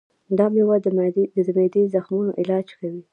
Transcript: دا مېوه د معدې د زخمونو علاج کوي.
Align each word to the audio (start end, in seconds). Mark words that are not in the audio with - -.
دا 0.37 0.45
مېوه 0.53 0.75
د 0.81 0.87
معدې 0.97 1.23
د 1.73 1.77
زخمونو 1.93 2.31
علاج 2.41 2.67
کوي. 2.79 3.01